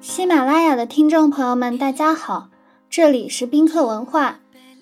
[0.00, 2.50] 喜马拉雅的听众朋友们，大家好，
[2.88, 4.38] 这里是宾客文化，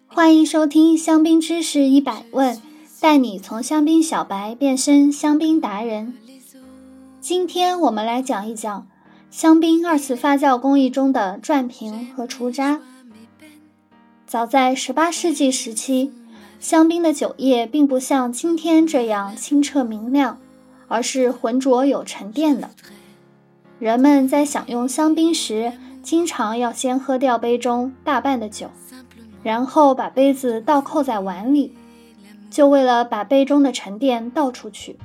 [0.06, 2.60] 欢迎收听香槟知识一百问，
[3.00, 6.14] 带你从香槟小白变身香槟达人。
[7.18, 8.86] 今天我们来讲一讲
[9.30, 12.82] 香槟二次发酵工艺中的转瓶和除渣。
[14.26, 16.12] 早在十八世纪时期，
[16.60, 20.38] 香槟的酒液并不像今天这样清澈明亮，
[20.88, 22.70] 而是浑浊有沉淀的。
[23.78, 28.70] 人们在享用香槟时，经常要先喝掉杯中大半的酒，
[29.42, 31.74] 然后把杯子倒扣在碗里，
[32.50, 34.96] 就为了把杯中的沉淀倒出去。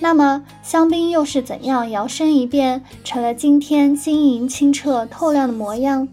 [0.00, 6.06] 那么，香槟又是怎样摇身一变成了今天晶莹清澈、透亮的模样？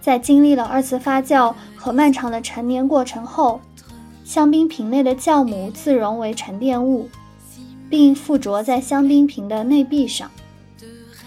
[0.00, 3.60] 在经历了二次发酵和漫长的陈年过程后，
[4.24, 7.08] 香槟瓶内的酵母自溶为沉淀物，
[7.88, 10.28] 并附着在香槟瓶的内壁上。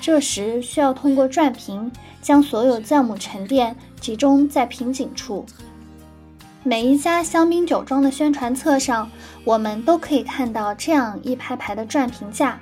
[0.03, 1.89] 这时需要通过转瓶
[2.21, 5.45] 将所有酵母沉淀集中在瓶颈处。
[6.61, 9.09] 每一家香槟酒庄的宣传册上，
[9.45, 12.59] 我们都可以看到这样一排排的转瓶架。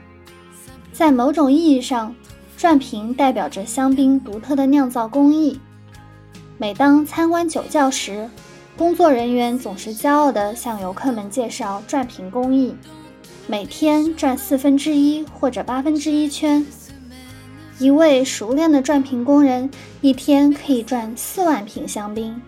[0.93, 2.13] 在某种意义上，
[2.55, 5.59] 转瓶代表着香槟独特的酿造工艺。
[6.59, 8.29] 每当参观酒窖时，
[8.77, 12.75] 工作人员总是骄傲地向游客们介绍转瓶工艺：
[13.47, 16.63] 每天转四分之一或者八分之一圈。
[17.81, 19.67] 一位熟练的转瓶工人
[20.01, 22.39] 一天可以转四万瓶香槟。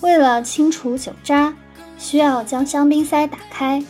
[0.00, 1.54] 为了清除酒渣，
[1.96, 3.80] 需要将香槟塞打开。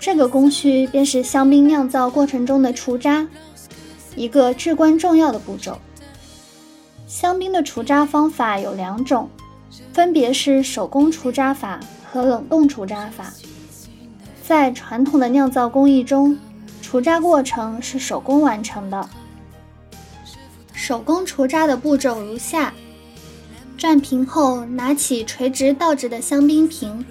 [0.00, 3.24] 这个工序便是香槟酿造过程中的除渣，
[4.16, 5.78] 一个至关重要的步骤。
[7.06, 9.30] 香槟的除渣方法有两种，
[9.92, 11.78] 分别是手工除渣法
[12.10, 13.32] 和冷冻除渣法。
[14.42, 16.36] 在传统的酿造工艺中，
[16.92, 19.08] 除渣过程是手工完成的。
[20.74, 22.74] 手工除渣的步骤如下：
[23.78, 27.02] 转瓶后，拿起垂直倒置的香槟瓶，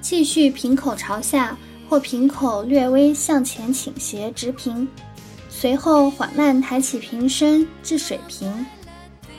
[0.00, 1.54] 继续瓶口朝下
[1.86, 4.88] 或瓶口略微向前倾斜直瓶，
[5.50, 8.64] 随后缓慢抬起瓶身至水平，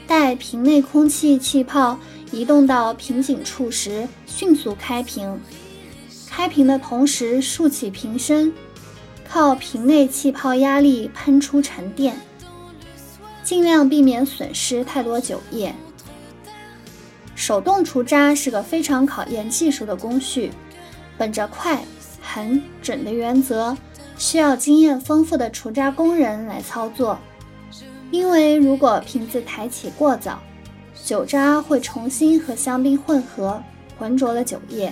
[0.06, 1.98] 待瓶内空气气泡
[2.32, 5.42] 移动到瓶颈处时，迅速开瓶。
[6.30, 8.54] 开瓶的同时竖起瓶身。
[9.32, 12.20] 靠瓶内气泡压力喷出沉淀，
[13.46, 15.74] 尽量避免损失太多酒液。
[17.34, 20.52] 手动除渣是个非常考验技术的工序，
[21.18, 21.82] 本着快、
[22.22, 23.78] 狠、准的原则，
[24.18, 27.18] 需要经验丰富的除渣工人来操作。
[28.12, 30.42] 因为如果瓶子抬起过早，
[31.06, 33.64] 酒渣会重新和香槟混合，
[33.98, 34.92] 浑浊了酒液。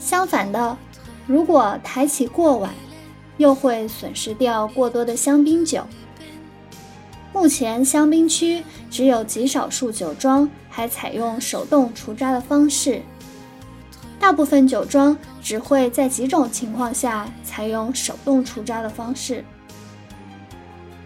[0.00, 0.76] 相反的，
[1.28, 2.74] 如果抬起过晚，
[3.42, 5.84] 又会损失掉过多的香槟酒。
[7.32, 13.02] 目前香槟区只有极少数酒庄还采用手动除渣的方式，
[14.20, 19.44] 大部分酒庄只会在几种情况下采用手动除渣的方式：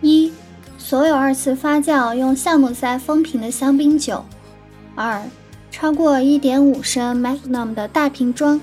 [0.02, 0.30] 一、
[0.76, 4.22] 所有二次发酵用橡木塞封瓶的香槟酒；
[4.94, 5.22] 二、
[5.70, 8.60] 超过1.5升 Magnum 的大瓶装；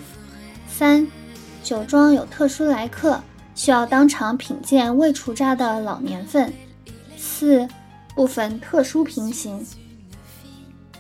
[0.68, 1.08] 三、
[1.64, 3.20] 酒庄有特殊来客。
[3.56, 6.52] 需要当场品鉴未除渣的老年份。
[7.18, 7.68] 四、
[8.16, 9.66] 部分特殊瓶型。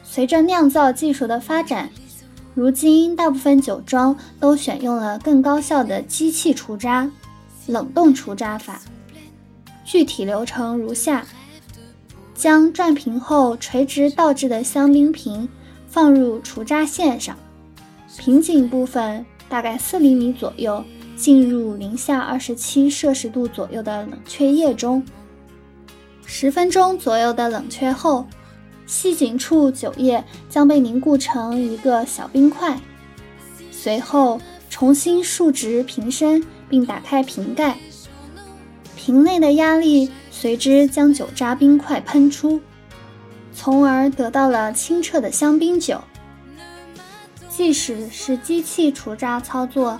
[0.03, 1.90] 随着酿造技术的发展，
[2.53, 7.09] 如今大部分酒庄都选用了更高效的机器除渣——
[7.68, 8.80] 冷冻除渣法。
[9.84, 11.25] 具体流程如下：
[12.36, 15.50] 将转瓶后垂直倒置的香槟瓶
[15.88, 17.36] 放入除渣线上，
[18.18, 20.84] 瓶颈部分大概四厘米左右。
[21.16, 25.06] 进入零下二十七摄氏度左右的冷却液中，
[26.25, 28.25] 十分钟左右的冷却后，
[28.85, 32.79] 吸颈处酒液将被凝固成一个小冰块。
[33.72, 37.77] 随后重新竖直瓶身，并打开瓶盖，
[38.95, 42.59] 瓶内的压力随之将酒渣冰块喷出，
[43.54, 46.01] 从而得到了清澈的香槟酒。
[47.50, 50.00] 即使是机器除渣操作。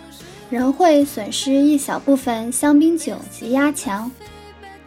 [0.54, 4.12] 仍会损失一小部分香槟酒及压强，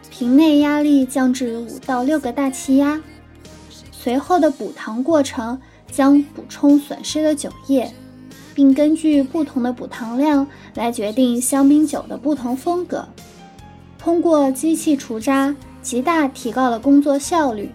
[0.09, 3.01] 瓶内压力降至五到六个大气压。
[3.91, 5.59] 随后的补糖过程
[5.91, 7.93] 将补充损失的酒液，
[8.55, 13.05] 并根据不同的补糖量来决定香槟酒的不同风格。
[13.99, 17.69] 通过机器除渣，极大提高了工作效率，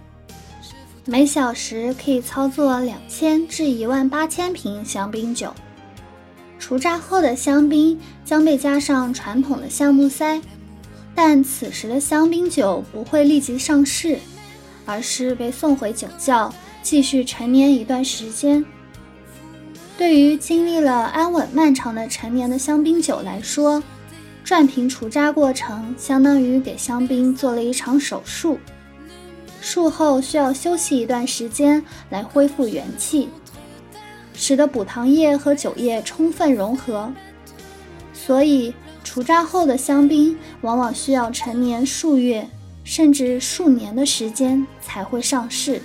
[1.04, 5.52] 每小时可以操作两千至一万八千瓶香槟酒。
[6.62, 10.40] 除渣后的香槟将被加上传统的橡木塞，
[11.12, 14.16] 但此时的香槟酒不会立即上市，
[14.86, 18.64] 而是被送回酒窖继续陈年一段时间。
[19.98, 23.82] 对于经历了安稳漫长的陈年的香槟酒来说，
[24.44, 28.56] 转瓶除渣过程相当于给香槟做了一场手术，
[29.60, 33.28] 术后需要休息一段时间来恢复元气，
[34.42, 37.12] 使得补糖液和酒液充分融合。
[38.12, 38.74] 所以，
[39.04, 42.44] 除渣后的香槟往往需要陈年数月
[42.82, 45.80] 甚至数年的时间才会上市。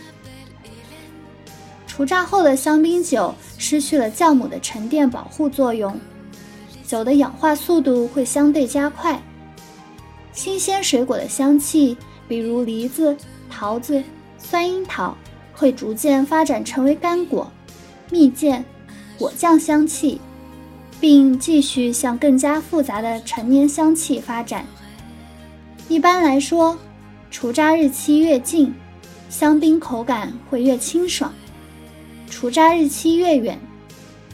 [1.86, 5.96] 除渣后的香槟酒失去了酵母的沉淀保护作用。
[6.84, 9.22] 酒的氧化速度会相对加快，
[10.34, 11.96] 新鲜水果的香气，
[12.28, 13.16] 比如梨子、
[13.52, 14.02] 桃子、
[14.40, 15.16] 酸樱桃，
[15.54, 17.52] 会逐渐发展成为干果、
[18.10, 18.64] 蜜饯、
[19.18, 20.20] 果酱香气，
[21.00, 24.66] 并继续向更加复杂的陈年香气发展。
[25.88, 26.78] 一般来说，
[27.30, 28.74] 除渣日期越近，
[29.30, 31.32] 香槟口感会越清爽；
[32.30, 33.60] 除渣日期越远，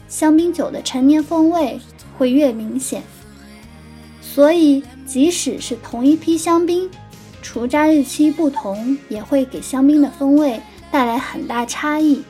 [0.08, 1.80] 香槟酒的陈年风味。
[2.16, 3.02] 会越明显，
[4.22, 6.88] 所以即使是同一批香槟，
[7.42, 10.60] 除渣日期不同，也会给香槟的风味
[10.92, 12.22] 带来很大差异。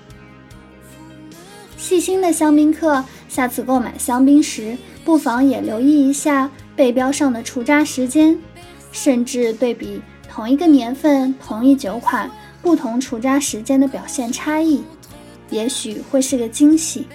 [1.84, 8.38] 细心的香槟客，下次购买香槟时，不妨也留意一下背标上的除渣时间，
[8.90, 12.30] 甚至对比同一个年份、同一酒款
[12.62, 14.82] 不同除渣时间的表现差异，
[15.50, 17.06] 也许会是个惊喜。